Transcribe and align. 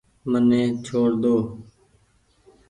مني 0.29 0.61
ڇوڙ 0.85 1.09
ۮو۔ 1.21 1.35